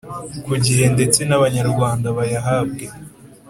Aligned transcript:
ku 0.45 0.53
gihe 0.65 0.85
ndetse 0.95 1.19
n’Abanyarwanda 1.25 2.07
bayahabwe 2.17 2.85